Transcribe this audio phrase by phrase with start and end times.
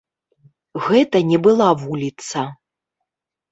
[0.85, 2.49] Гэта не была вуліца.